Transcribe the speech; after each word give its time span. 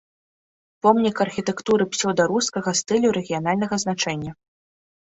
Помнік 0.85 1.21
архітэктуры 1.25 1.83
псеўдарускага 1.93 2.69
стылю 2.81 3.17
рэгіянальнага 3.21 3.75
значэння. 3.87 4.31